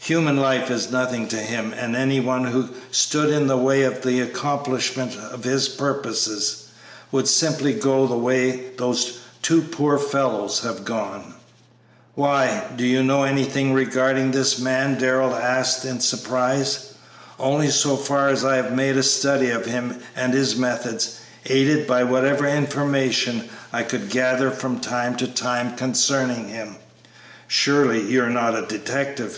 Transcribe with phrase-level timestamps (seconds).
[0.00, 4.02] Human life is nothing to him, and any one who stood in the way of
[4.02, 6.64] the accomplishment of his purposes
[7.12, 11.34] would simply go the way those two poor fellows have gone."
[12.16, 16.80] "Why, do you know anything regarding this man?" Darrell asked in surprise.
[17.38, 21.86] "Only so far as I have made a study of him and his methods, aided
[21.86, 26.78] by whatever information I could gather from time to time concerning him."
[27.46, 29.36] "Surely, you are not a detective!"